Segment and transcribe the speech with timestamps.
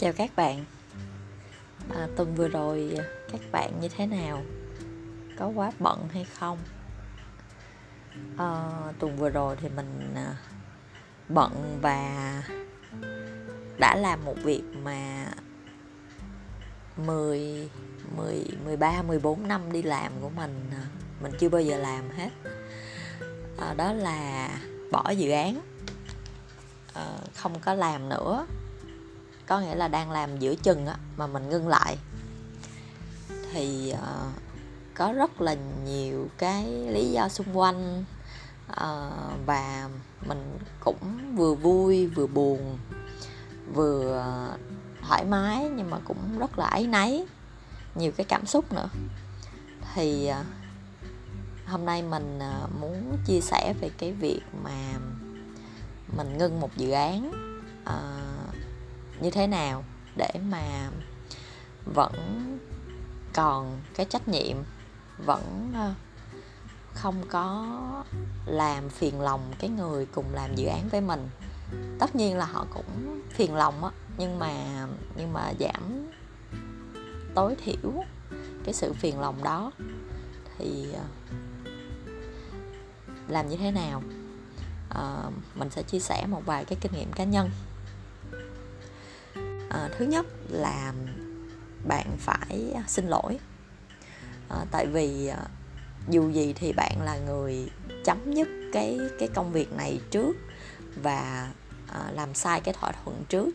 [0.00, 0.64] Chào các bạn
[1.94, 4.42] à, Tuần vừa rồi à, các bạn như thế nào?
[5.38, 6.58] Có quá bận hay không?
[8.36, 10.36] À, tuần vừa rồi thì mình à,
[11.28, 12.42] bận và
[13.78, 15.26] đã làm một việc mà
[16.96, 17.70] 10,
[18.16, 20.84] 10, 13, 14 năm đi làm của mình à,
[21.22, 22.30] mình chưa bao giờ làm hết
[23.58, 24.48] à, Đó là
[24.90, 25.60] bỏ dự án
[26.94, 28.46] à, không có làm nữa
[29.50, 31.98] có nghĩa là đang làm giữa chừng á mà mình ngưng lại.
[33.52, 34.32] Thì uh,
[34.94, 38.04] có rất là nhiều cái lý do xung quanh
[38.72, 39.88] uh, và
[40.26, 42.78] mình cũng vừa vui vừa buồn
[43.74, 44.56] vừa ờ,
[45.02, 47.26] thoải mái nhưng mà cũng rất là áy náy
[47.94, 48.88] nhiều cái cảm xúc nữa.
[49.94, 50.46] Thì uh,
[51.66, 54.98] hôm nay mình uh, muốn chia sẻ về cái việc mà
[56.16, 57.32] mình ngưng một dự án
[57.82, 58.39] uh,
[59.20, 59.84] như thế nào
[60.16, 60.90] để mà
[61.94, 62.12] vẫn
[63.34, 64.56] còn cái trách nhiệm
[65.18, 65.94] vẫn ờ,
[66.94, 67.66] không có
[68.46, 71.28] làm phiền lòng cái người cùng làm dự án với mình.
[71.98, 76.10] Tất nhiên là họ cũng phiền lòng á nhưng mà nhưng mà giảm
[77.34, 78.04] tối thiểu
[78.64, 79.72] cái sự phiền lòng đó
[80.58, 81.04] thì ờ,
[83.28, 84.02] làm như thế nào?
[84.88, 85.22] À,
[85.54, 87.50] mình sẽ chia sẻ một vài cái kinh nghiệm cá nhân
[89.70, 90.92] à, thứ nhất là
[91.88, 93.38] bạn phải ờ, xin lỗi.
[94.48, 95.38] À, tại vì à,
[96.08, 97.70] dù gì thì bạn là người
[98.04, 100.36] chấm dứt cái cái công việc này trước
[101.02, 101.50] và
[101.88, 103.50] à, làm sai cái thỏa thuận trước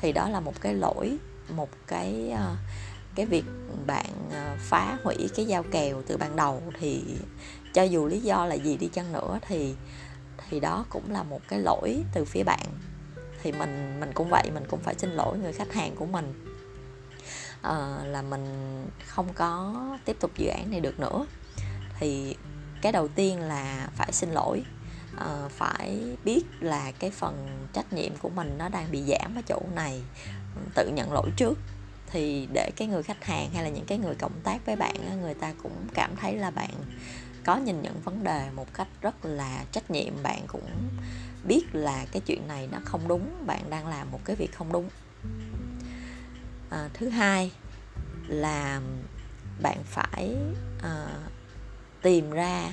[0.00, 2.56] thì đó là một cái lỗi một cái à,
[3.14, 3.44] cái việc
[3.86, 6.62] bạn à, phá hủy cái giao kèo từ ban đầu.
[6.80, 7.04] Thì
[7.74, 9.74] cho dù lý do là gì đi chăng nữa thì
[10.50, 12.66] thì đó cũng là một cái lỗi từ phía bạn
[13.44, 16.32] thì mình mình cũng vậy mình cũng phải xin lỗi người khách hàng của mình.
[17.62, 18.46] À, là mình
[19.06, 19.74] không có
[20.04, 21.26] tiếp tục dự án này được nữa.
[21.98, 22.36] Thì
[22.82, 24.62] cái đầu tiên là phải xin lỗi.
[25.18, 29.42] À, phải biết là cái phần trách nhiệm của mình nó đang bị giảm ở
[29.48, 30.02] chỗ này
[30.74, 31.58] tự nhận lỗi trước.
[32.10, 35.20] Thì để cái người khách hàng hay là những cái người cộng tác với bạn
[35.20, 36.70] người ta cũng cảm thấy là bạn
[37.44, 40.88] có nhìn nhận vấn đề một cách rất là trách nhiệm bạn cũng
[41.46, 44.72] biết là cái chuyện này nó không đúng bạn đang làm một cái việc không
[44.72, 44.88] đúng.
[46.70, 47.52] À, thứ hai
[48.28, 48.80] là
[49.62, 50.36] bạn phải
[50.82, 51.06] à,
[52.02, 52.72] tìm ra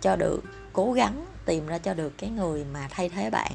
[0.00, 0.40] cho được
[0.72, 3.52] cố gắng tìm ra cho được cái người mà thay thế bạn.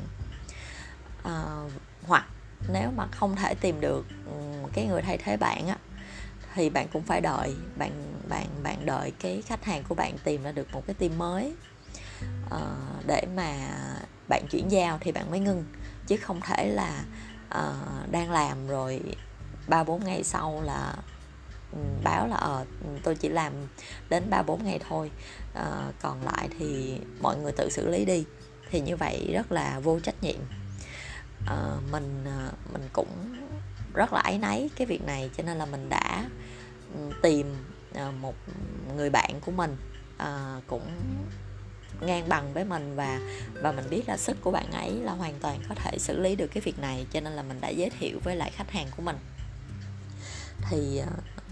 [1.23, 1.63] À,
[2.07, 2.25] hoặc
[2.67, 4.31] nếu mà không thể tìm được ừ,
[4.73, 5.77] cái người thay thế bạn á
[6.55, 7.91] thì bạn cũng phải đợi bạn
[8.29, 11.55] bạn bạn đợi cái khách hàng của bạn tìm ra được một cái team mới
[12.45, 13.53] uh, để mà
[14.27, 15.65] bạn chuyển giao thì bạn mới ngưng
[16.07, 17.03] chứ không thể là
[17.47, 19.01] uh, đang làm rồi
[19.67, 20.95] ba bốn ngày sau là
[21.71, 22.65] ừ, báo là ờ
[23.03, 23.53] tôi chỉ làm
[24.09, 25.11] đến ba bốn ngày thôi.
[25.53, 28.25] À, còn lại thì mọi người tự xử lý đi
[28.69, 30.39] thì như vậy rất là vô trách nhiệm.
[31.47, 32.25] À, mình
[32.73, 33.35] mình cũng
[33.93, 36.29] rất là áy náy cái việc này cho nên là mình đã
[36.95, 37.55] ừ, tìm
[38.21, 38.35] một
[38.95, 39.77] người bạn của mình
[40.17, 40.85] à, cũng
[42.01, 43.19] ngang bằng với mình và
[43.53, 46.35] và mình biết là sức của bạn ấy là hoàn toàn có thể xử lý
[46.35, 48.87] được cái việc này cho nên là mình đã giới thiệu với lại khách hàng
[48.97, 49.17] của mình.
[50.69, 51.01] Thì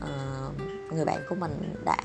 [0.04, 1.98] uh, người bạn của mình đã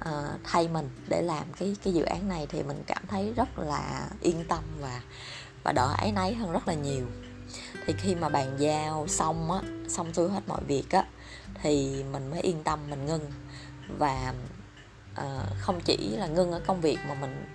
[0.00, 3.58] uh, thay mình để làm cái cái dự án này thì mình cảm thấy rất
[3.58, 5.00] là yên tâm và
[5.64, 7.06] và đỡ áy náy hơn rất là nhiều.
[7.86, 11.04] Thì khi mà bàn giao xong á xong xuôi hết mọi việc á
[11.62, 13.32] thì mình mới yên tâm mình ngưng.
[13.98, 14.34] Và
[15.20, 17.46] uh, không chỉ là ngưng ở công việc mà mình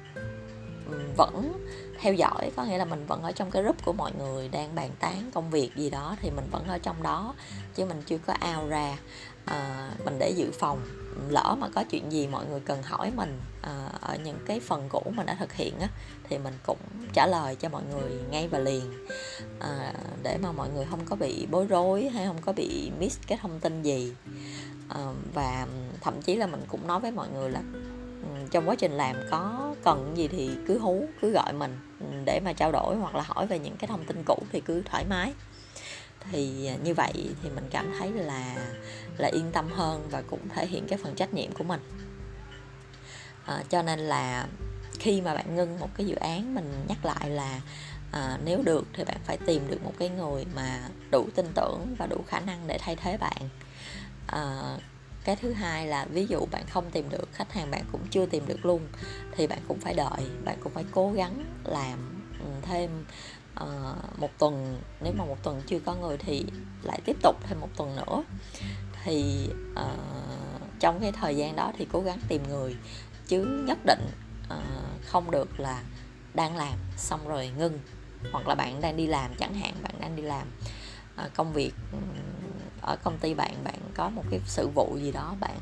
[1.17, 1.65] vẫn
[1.99, 4.75] theo dõi có nghĩa là mình vẫn ở trong cái group của mọi người đang
[4.75, 7.35] bàn tán công việc gì đó thì mình vẫn ở trong đó
[7.75, 8.97] chứ mình chưa có ao ra.
[9.45, 10.79] À, mình để dự phòng
[11.29, 14.89] lỡ mà có chuyện gì mọi người cần hỏi mình à, ở những cái phần
[14.89, 15.87] cũ mình đã thực hiện á
[16.29, 16.77] thì mình cũng
[17.13, 19.07] trả lời cho mọi người ngay và liền.
[19.59, 19.93] À,
[20.23, 23.37] để mà mọi người không có bị bối rối hay không có bị miss cái
[23.41, 24.13] thông tin gì
[25.33, 25.67] và
[26.01, 27.61] thậm chí là mình cũng nói với mọi người là
[28.21, 32.05] ừ, trong quá trình làm có cần gì thì cứ hú cứ gọi mình ừ,
[32.25, 34.83] để mà trao đổi hoặc là hỏi về những cái thông tin cũ thì cứ
[34.85, 35.33] thoải mái.
[36.31, 38.55] Thì à, như vậy thì mình cảm thấy là
[39.17, 41.79] là yên tâm hơn và cũng thể hiện cái phần trách nhiệm của mình.
[43.45, 44.47] À, cho nên là
[44.99, 47.61] khi mà bạn ngưng một cái dự án mình nhắc lại là
[48.11, 50.79] à, nếu được thì bạn phải tìm được một cái người mà
[51.11, 53.49] đủ tin tưởng và đủ khả năng để thay thế bạn
[54.31, 54.77] à,
[55.23, 58.25] cái thứ hai là ví dụ bạn không tìm được khách hàng bạn cũng chưa
[58.25, 58.87] tìm được luôn
[59.31, 63.05] thì bạn cũng phải đợi bạn cũng phải cố gắng làm ừ, thêm
[63.63, 64.81] uh, một tuần.
[65.01, 66.45] Nếu mà một tuần chưa có người thì
[66.83, 68.23] lại tiếp tục thêm một tuần nữa.
[69.03, 72.75] Thì uh, trong cái thời gian đó thì cố gắng tìm người
[73.27, 74.05] chứ nhất định
[74.53, 75.83] uh, không được là
[76.33, 77.79] đang làm xong rồi ngưng
[78.31, 80.47] hoặc là bạn đang đi làm chẳng hạn bạn đang đi làm
[81.25, 81.97] uh, công việc ừ,
[82.81, 85.57] ở công ty bạn bạn có một cái sự vụ gì đó bạn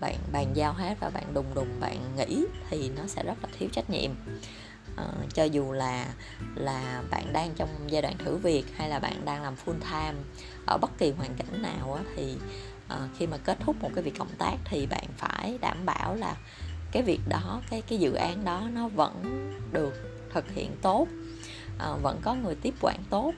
[0.00, 3.48] bạn bàn giao hết và bạn đùng đùng bạn nghỉ thì nó sẽ rất là
[3.58, 4.10] thiếu trách nhiệm.
[4.96, 6.06] À, cho dù là
[6.54, 10.18] là bạn đang trong giai đoạn thử việc hay là bạn đang làm full time
[10.66, 12.36] ở bất kỳ hoàn cảnh nào á, thì
[12.88, 16.14] à, khi mà kết thúc một cái việc cộng tác thì bạn phải đảm bảo
[16.14, 16.36] là
[16.92, 19.22] cái việc đó cái cái dự án đó nó vẫn
[19.72, 19.94] được
[20.34, 21.06] thực hiện tốt
[21.78, 23.32] à, vẫn có người tiếp quản tốt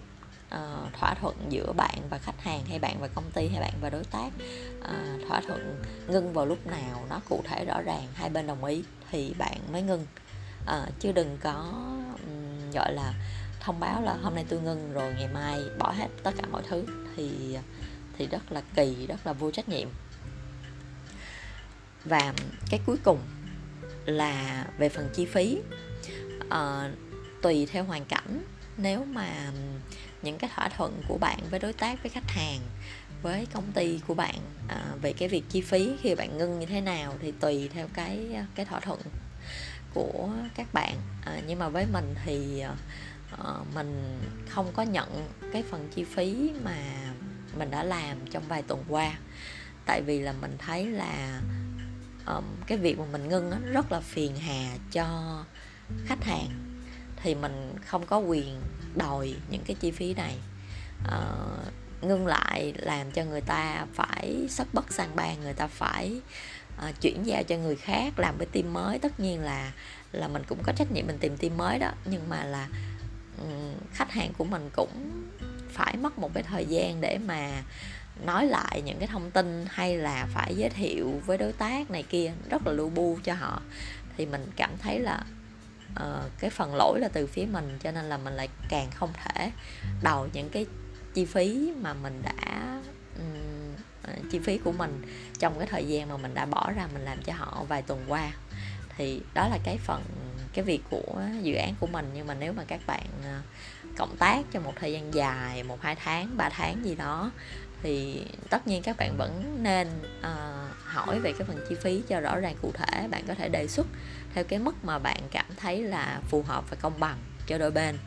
[0.55, 3.75] uh, thỏa thuận giữa bạn và khách hàng hay bạn và công ty hay bạn
[3.81, 4.31] và đối tác.
[4.81, 8.64] Uh, thỏa thuận ngưng vào lúc nào nó cụ thể rõ ràng hai bên đồng
[8.64, 10.06] ý thì bạn mới ngưng.
[10.62, 11.73] Uh, chứ đừng có
[12.26, 13.14] um, gọi là
[13.61, 16.62] thông báo là hôm nay tôi ngưng rồi ngày mai bỏ hết tất cả mọi
[16.69, 16.85] thứ.
[17.17, 17.56] Thì
[18.19, 19.88] thì rất là kỳ rất là vô trách nhiệm.
[22.05, 22.35] Và
[22.70, 23.19] cái cuối cùng
[24.05, 25.58] là về phần chi phí.
[26.46, 26.93] Uh,
[27.43, 28.43] tùy theo hoàn cảnh
[28.76, 29.53] nếu mà
[30.22, 32.61] những cái thỏa thuận của bạn với đối tác với khách hàng
[33.22, 34.34] với công ty của bạn
[34.69, 37.88] à, về cái việc chi phí khi bạn ngưng như thế nào thì tùy theo
[37.94, 39.00] cái à, cái thỏa thuận
[39.94, 40.96] của các bạn.
[41.25, 42.75] À, nhưng mà với mình thì à,
[43.38, 44.19] ờ, mình
[44.49, 46.76] không có nhận cái phần chi phí mà
[47.58, 49.19] mình đã làm trong vài tuần qua.
[49.87, 51.40] Tại vì là mình thấy là
[52.26, 55.38] um, cái việc mà mình ngưng nó rất là phiền hà cho
[56.06, 56.69] khách hàng
[57.22, 58.61] thì mình không có quyền
[58.96, 60.37] đòi những cái chi phí này.
[61.08, 61.20] À,
[62.02, 66.20] ngưng lại làm cho người ta phải sất bất sang bàn người ta phải
[66.78, 68.99] à, chuyển giao cho người khác làm với team mới.
[68.99, 69.72] Tất nhiên là
[70.12, 72.69] là mình cũng có trách nhiệm mình tìm team mới đó nhưng mà là
[73.38, 75.11] um, khách hàng của mình cũng
[75.69, 77.62] phải mất một cái thời gian để mà
[78.25, 82.02] nói lại những cái thông tin hay là phải giới thiệu với đối tác này
[82.02, 83.62] kia rất là lu bu cho họ.
[84.17, 85.25] Thì mình cảm thấy là
[85.94, 89.12] uh, cái phần lỗi là từ phía mình cho nên là mình lại càng không
[89.14, 89.50] thể
[90.02, 90.66] đầu những cái
[91.14, 92.81] chi phí mà mình đã
[93.19, 93.75] um,
[94.31, 95.02] chi phí của mình
[95.38, 98.04] trong cái thời gian mà mình đã bỏ ra mình làm cho họ vài tuần
[98.08, 98.32] qua.
[98.96, 100.02] Thì đó là cái phần
[100.52, 102.10] cái việc của dự án của mình.
[102.14, 103.40] Nhưng mà nếu mà các bạn ờ,
[103.96, 107.31] cộng tác trong một thời gian dài một hai tháng ba tháng gì đó
[107.82, 109.88] thì tất nhiên các bạn vẫn nên
[110.21, 113.09] uh, hỏi về cái phần chi phí cho rõ ràng cụ thể.
[113.09, 113.87] Bạn có thể đề xuất
[114.35, 117.71] theo cái mức mà bạn cảm thấy là phù hợp và công bằng cho đôi
[117.71, 117.99] bên.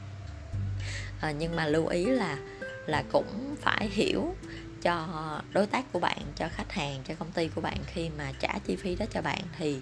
[1.22, 2.38] À, nhưng mà lưu ý là
[2.86, 4.36] là cũng phải hiểu
[4.82, 5.08] cho
[5.54, 8.60] đối tác của bạn cho khách hàng cho công ty của bạn khi mà trả
[8.66, 9.80] chi phí đó cho bạn thì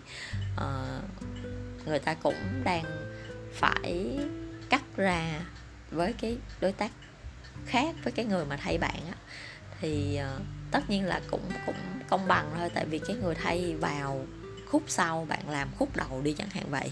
[0.56, 2.84] uh, người ta cũng đang
[3.54, 4.20] phải
[4.70, 5.40] cắt ra
[5.92, 6.92] với cái đối tác
[7.66, 9.18] khác với cái người mà thay bạn á
[9.81, 10.42] thì uh,
[10.72, 11.75] tất nhiên là cũng cũng
[12.10, 14.25] công bằng thôi tại vì cái người thay vào
[14.66, 16.92] khúc sau bạn làm khúc đầu đi chẳng hạn vậy.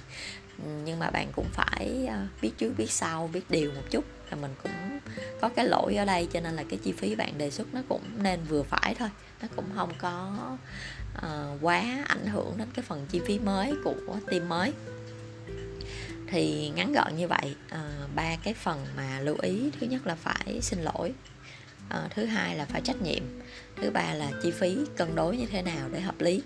[0.66, 4.06] Ừ, nhưng mà bạn cũng phải ờ, biết trước biết sau biết điều một chút
[4.30, 5.00] là mình cũng
[5.42, 7.82] có cái lỗi ở đây cho nên là cái chi phí bạn đề xuất nó
[7.90, 9.10] cũng nên vừa phải thôi.
[9.42, 10.38] Nó cũng không có
[11.18, 14.74] uh, quá ảnh hưởng đến cái phần chi phí mới của team mới.
[16.28, 20.16] Thì ngắn gọn như vậy uh, ba cái phần mà lưu ý thứ nhất là
[20.16, 21.14] phải xin lỗi
[21.90, 23.24] à, thứ hai là phải trách nhiệm.
[23.82, 26.42] Thứ ba là chi phí cân đối như thế nào để hợp lý.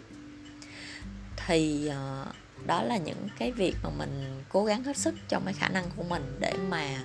[1.46, 2.26] Thì à,
[2.66, 5.86] đó là những cái việc mà mình cố gắng hết sức trong cái khả năng
[5.96, 7.04] của mình để mà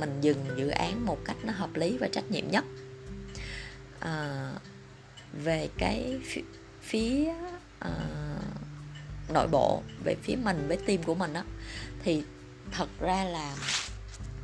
[0.00, 2.64] mình dừng dự án một cách nó hợp lý và trách nhiệm nhất.
[4.00, 4.52] À,
[5.32, 6.42] về cái phía,
[6.82, 7.32] phía
[9.28, 11.44] nội bộ về phía mình với team của mình á
[12.04, 12.22] thì
[12.72, 13.56] thật ra là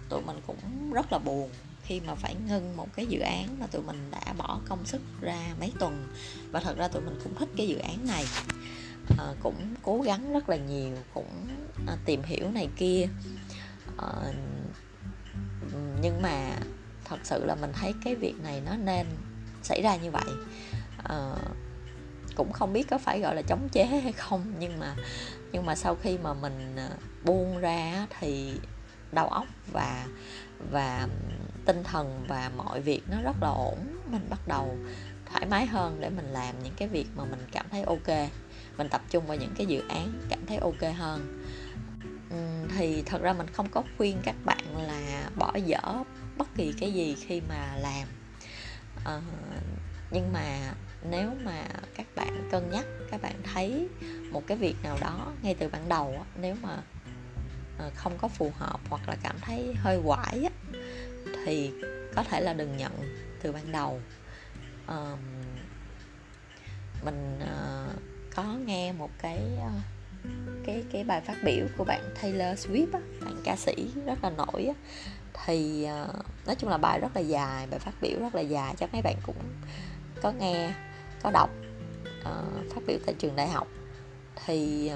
[0.09, 1.51] tụi mình cũng rất là buồn
[1.87, 5.03] khi mà phải ngưng một cái dự án mà tụi mình đã bỏ công sức
[5.21, 6.09] ra mấy tuần.
[6.51, 8.25] Và thật ra tụi mình cũng thích cái dự án này.
[9.19, 11.47] À, cũng cố gắng rất là nhiều cũng
[11.87, 13.09] à, tìm hiểu này kia.
[13.99, 14.33] À,
[16.03, 16.51] nhưng mà
[17.05, 19.07] thật sự là mình thấy cái việc này nó nên
[19.63, 20.31] xảy ra như vậy.
[21.05, 21.35] À,
[22.35, 24.97] cũng không biết có phải gọi là chống chế hay không nhưng mà
[25.53, 26.77] nhưng mà sau khi mà mình
[27.25, 28.53] buông ra thì
[29.13, 30.07] đầu óc và
[30.71, 31.09] và
[31.67, 33.97] tinh thần và mọi việc nó rất là ổn.
[34.07, 34.79] Mình bắt đầu
[35.27, 38.31] thoải mái hơn để mình làm những cái việc mà mình cảm thấy ok.
[38.77, 41.43] Mình tập trung vào những cái dự án cảm thấy ok hơn.
[42.77, 46.05] Thì thật ra mình không có khuyên các bạn là bỏ dở
[46.37, 48.09] bất kỳ cái gì khi mà làm.
[49.05, 49.21] À,
[50.11, 50.75] nhưng mà
[51.11, 53.89] nếu mà các bạn cân nhắc các bạn thấy
[54.31, 56.83] một cái việc nào đó ngay từ ban đầu nếu mà
[57.79, 60.79] ờ, không có phù hợp hoặc là cảm thấy hơi quải á,
[61.45, 61.73] thì
[62.15, 62.93] có thể là đừng nhận
[63.43, 64.01] từ ban đầu.
[64.85, 65.19] Uh,
[67.05, 67.93] mình uh,
[68.35, 69.83] có nghe một cái uh,
[70.67, 74.31] cái cái bài phát biểu của bạn Taylor Swift á, bạn ca sĩ rất là
[74.31, 74.75] nổi á,
[75.45, 78.75] thì uh, nói chung là bài rất là dài bài phát biểu rất là dài
[78.79, 79.37] chắc mấy bạn cũng
[80.23, 80.73] có nghe
[81.23, 81.51] có đọc
[82.21, 83.69] uh, phát biểu tại trường đại học.
[84.47, 84.91] Thì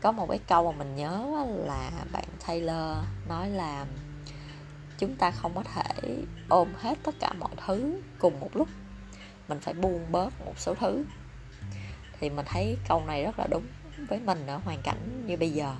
[0.00, 2.96] có một cái câu mà mình nhớ là bạn Taylor
[3.28, 3.86] nói là
[5.00, 6.16] chúng ta không có thể
[6.48, 8.68] ôm hết tất cả mọi thứ cùng một lúc.
[9.48, 11.04] Mình phải buông bớt một số thứ.
[12.20, 13.64] Thì mình thấy câu này rất là đúng
[14.08, 15.74] với mình ở hoàn cảnh như bây giờ.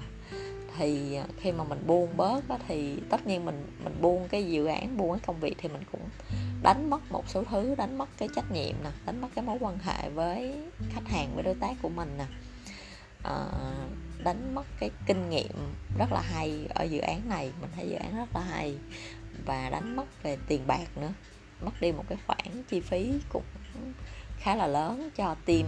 [0.76, 4.66] Thì khi mà mình buông bớt đó, thì tất nhiên mình mình buông cái dự
[4.66, 6.08] án buông cái công việc thì mình cũng
[6.62, 9.58] đánh mất một số thứ đánh mất cái trách nhiệm nè đánh mất cái mối
[9.60, 10.54] quan hệ với
[10.90, 12.24] khách hàng với đối tác của mình nè.
[13.24, 13.46] À,
[14.24, 17.52] đánh mất cái kinh nghiệm rất là hay ở dự án này.
[17.60, 18.76] Mình thấy dự án rất là hay.
[19.46, 21.12] Và đánh mất về tiền bạc nữa.
[21.60, 23.44] Mất đi một cái khoản chi phí cũng
[24.38, 25.64] khá là lớn cho team.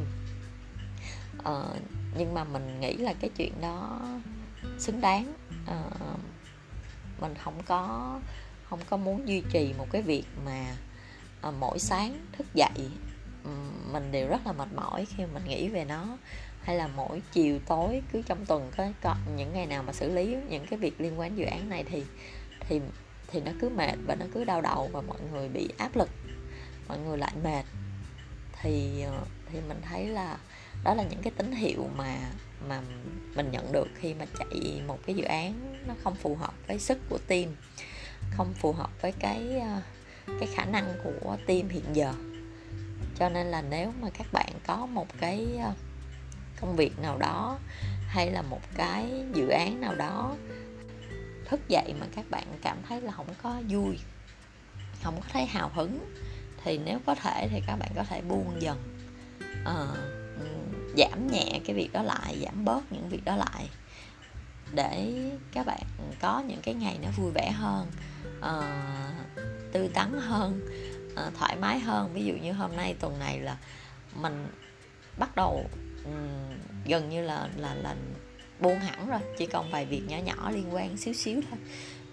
[1.44, 1.76] Ờ,
[2.16, 4.00] nhưng mà mình nghĩ là cái chuyện đó
[4.78, 5.34] xứng đáng.
[5.66, 5.90] Ờ,
[7.20, 8.20] mình không có
[8.64, 10.76] không có muốn duy trì một cái việc mà
[11.40, 12.90] ờ, mỗi sáng thức dậy
[13.92, 16.06] mình đều rất là mệt mỏi khi mình nghĩ về nó
[16.62, 20.14] hay là mỗi chiều tối cứ trong tuần có, có những ngày nào mà xử
[20.14, 22.02] lý những cái việc liên quan dự án này thì
[22.60, 22.80] thì
[23.28, 26.08] thì nó cứ mệt và nó cứ đau đầu và mọi người bị áp lực
[26.88, 27.64] mọi người lại mệt.
[28.62, 30.38] Thì ờ, thì mình thấy là
[30.84, 32.18] đó là những cái tín hiệu mà
[32.68, 32.80] mà
[33.34, 36.78] mình nhận được khi mà chạy một cái dự án nó không phù hợp với
[36.78, 37.50] sức của team
[38.30, 39.80] không phù hợp với cái ờ,
[40.40, 42.12] cái khả năng của team hiện giờ.
[43.18, 45.74] Cho nên là nếu mà các bạn có một cái ờ,
[46.62, 47.58] công việc nào đó
[48.08, 50.36] hay là một cái dự án nào đó
[51.44, 53.98] thức dậy mà các bạn cảm thấy là không có vui
[55.02, 55.98] không có thấy hào hứng
[56.64, 58.78] thì nếu có thể thì các bạn có thể buông dần.
[59.62, 59.98] Uh,
[60.96, 63.68] giảm nhẹ cái việc đó lại giảm bớt những việc đó lại
[64.74, 65.82] để các bạn
[66.20, 67.86] có những cái ngày nó vui vẻ hơn
[68.38, 70.68] uh, tươi tắn hơn
[71.12, 72.12] uh, thoải mái hơn.
[72.14, 73.56] Ví dụ như hôm nay tuần này là
[74.14, 74.46] mình
[75.18, 75.64] bắt đầu
[76.04, 77.94] um, gần như là là là
[78.60, 81.58] buông hẳn rồi chỉ còn vài việc nhỏ nhỏ liên quan xíu xíu thôi.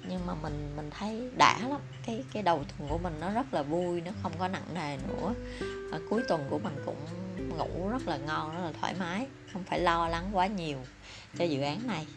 [0.08, 3.54] Nhưng mà mình mình thấy đã lắm cái cái đầu tuần của mình nó rất
[3.54, 5.34] là vui nó không có nặng nề nữa.
[5.92, 7.06] À, cuối tuần của mình cũng
[7.58, 10.80] ngủ rất là ngon rất là thoải mái không phải lo lắng quá nhiều
[11.38, 12.08] cho dự án này.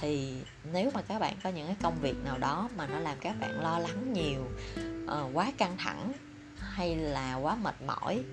[0.00, 0.34] Thì
[0.72, 3.40] nếu mà các bạn có những cái công việc nào đó mà nó làm các
[3.40, 4.44] bạn lo lắng nhiều
[5.04, 6.12] uh, quá căng thẳng
[6.58, 8.24] hay là quá mệt mỏi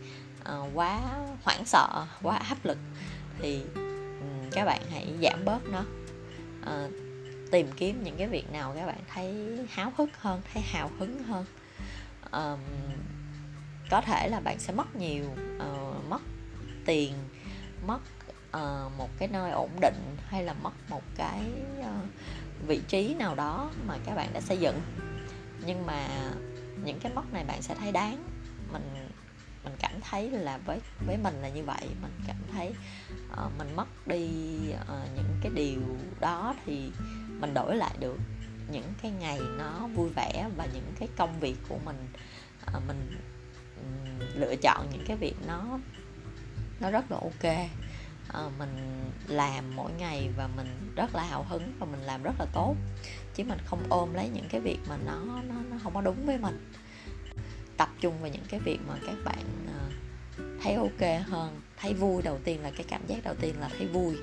[0.53, 1.01] uh, quá
[1.43, 2.77] hoảng sợ quá áp lực
[3.39, 5.83] thì um, các bạn hãy giảm bớt nó.
[6.61, 6.91] Uh,
[7.51, 11.23] tìm kiếm những cái việc nào các bạn thấy háo hức hơn thấy hào hứng
[11.23, 11.45] hơn.
[12.31, 12.59] Um,
[13.89, 15.25] có thể là bạn sẽ mất nhiều
[15.57, 16.21] uh, mất
[16.85, 17.13] tiền
[17.87, 17.99] mất
[18.49, 21.41] uh, một cái nơi ổn định hay là mất một cái
[21.79, 21.85] uh,
[22.67, 24.81] vị trí nào đó mà các bạn đã xây dựng.
[25.65, 26.07] Nhưng mà
[26.83, 28.23] những cái mất này bạn sẽ thấy đáng.
[28.71, 29.06] Mình
[29.67, 32.73] mình cảm thấy là với với mình là như vậy mình cảm thấy
[33.31, 34.29] uh, mình mất đi
[34.73, 35.81] uh, những cái điều
[36.19, 36.91] đó thì
[37.39, 38.17] mình đổi lại được.
[38.71, 42.07] Những cái ngày nó vui vẻ và những cái công việc của mình
[42.77, 43.19] uh, mình
[43.77, 45.79] um, lựa chọn những cái việc nó
[46.79, 47.67] nó rất là ok.
[48.45, 52.33] Uh, mình làm mỗi ngày và mình rất là hào hứng và mình làm rất
[52.39, 52.75] là tốt.
[53.35, 56.25] Chứ mình không ôm lấy những cái việc mà nó nó, nó không có đúng
[56.25, 56.71] với mình
[57.77, 59.89] tập trung vào những cái việc mà các bạn ờ,
[60.63, 63.87] thấy ok hơn, thấy vui đầu tiên là cái cảm giác đầu tiên là thấy
[63.87, 64.15] vui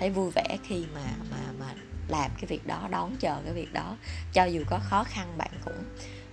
[0.00, 1.74] thấy vui vẻ khi mà mà mà
[2.08, 3.96] làm cái việc đó, đón chờ cái việc đó.
[4.32, 5.84] Cho dù có khó khăn, bạn cũng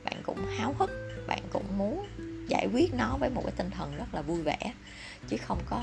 [0.04, 0.90] bạn cũng háo hức,
[1.28, 2.08] bạn cũng muốn
[2.48, 4.74] giải quyết nó với một cái tinh thần rất là vui vẻ.
[5.28, 5.82] Chứ không có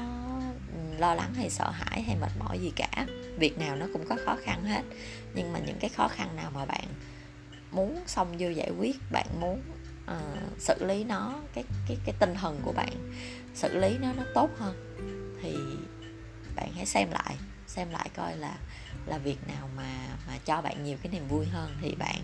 [0.72, 3.06] ừ, lo lắng hay sợ hãi hay mệt mỏi gì cả.
[3.38, 4.82] Việc nào nó cũng có khó khăn hết.
[5.34, 6.84] Nhưng mà những cái khó khăn nào mà bạn
[7.72, 9.62] muốn xong vô giải quyết, bạn muốn
[10.12, 13.12] uh, xử lý nó cái cái cái tinh thần của bạn
[13.54, 14.74] xử lý nó nó tốt hơn.
[15.42, 15.56] Thì
[16.56, 17.36] bạn hãy xem lại
[17.66, 18.56] xem lại coi là
[19.06, 21.76] là việc nào mà mà cho bạn nhiều cái niềm vui hơn.
[21.80, 22.20] Thì bạn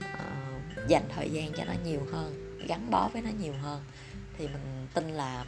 [0.00, 3.84] uh, dành thời gian cho nó nhiều hơn gắn bó với nó nhiều hơn.
[4.38, 5.44] Thì mình tin là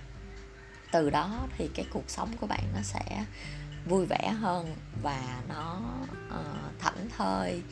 [0.93, 3.25] từ đó thì cái cuộc sống của bạn nó sẽ
[3.87, 5.81] vui vẻ hơn và nó
[6.28, 7.62] uh, thảnh thơi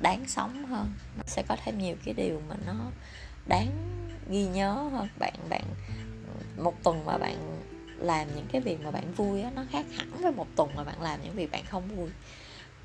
[0.00, 0.92] đáng sống hơn.
[1.16, 2.74] Nó sẽ có thêm nhiều cái điều mà nó
[3.46, 3.68] đáng
[4.30, 5.08] ghi nhớ hơn.
[5.18, 5.64] Bạn bạn,
[6.56, 7.62] một tuần mà bạn
[7.98, 10.84] làm những cái việc mà bạn vui á, nó khác hẳn với một tuần mà
[10.84, 12.10] bạn làm những việc bạn không vui.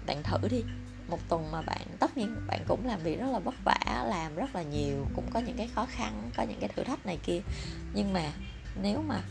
[0.05, 0.63] Bạn thử đi.
[1.07, 4.35] Một tuần mà bạn, tất nhiên bạn cũng làm việc rất là vất vả, làm
[4.35, 7.19] rất là nhiều, cũng có những cái khó khăn, có những cái thử thách này
[7.23, 7.41] kia.
[7.93, 8.31] Nhưng mà
[8.81, 9.21] nếu mà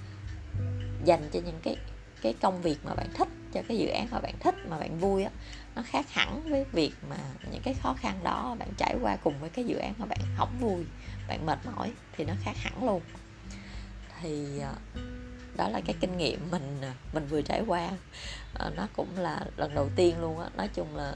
[1.05, 1.77] dành cho những cái
[2.23, 4.99] cái công việc mà bạn thích cho cái dự án mà bạn thích, mà bạn
[4.99, 5.31] vui á,
[5.77, 7.17] nó khác hẳn với việc mà
[7.53, 10.19] những cái khó khăn đó, bạn trải qua cùng với cái dự án mà bạn
[10.37, 10.85] không vui,
[11.29, 13.03] bạn mệt mỏi, thì nó khác hẳn luôn.
[14.21, 14.75] Thì ờ,
[15.57, 17.91] đó là cái kinh nghiệm mình ờ, mình vừa trải qua.
[18.55, 20.49] Ờ, nó cũng là lần đầu tiên luôn á.
[20.57, 21.15] Nói chung là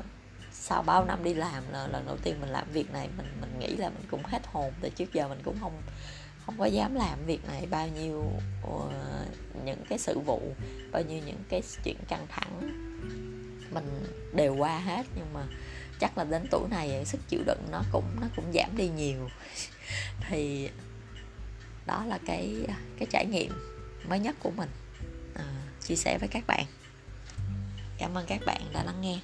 [0.52, 3.58] sau bao năm đi làm là lần đầu tiên mình làm việc này, mình mình
[3.58, 5.72] nghĩ là mình cũng hết hồn, từ trước giờ mình cũng không
[6.48, 8.24] không có dám làm việc này bao nhiêu
[8.66, 8.92] uh,
[9.64, 10.54] những cái sự vụ
[10.92, 12.60] bao nhiêu những cái chuyện căng thẳng.
[13.70, 15.46] Mình đều qua hết nhưng mà
[16.00, 19.28] chắc là đến tuổi này sức chịu đựng nó cũng nó cũng giảm đi nhiều.
[20.28, 20.70] Thì
[21.86, 22.66] đó là cái
[22.98, 23.52] cái trải nghiệm
[24.08, 24.70] mới nhất của mình.
[25.34, 25.44] À,
[25.82, 26.64] chia sẻ với các bạn.
[27.98, 29.18] Cảm ơn các bạn đã lắng nghe.